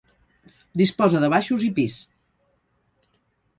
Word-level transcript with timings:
Disposa 0.81 1.21
de 1.25 1.29
baixos 1.35 1.67
i 1.69 1.71
pis. 1.81 1.99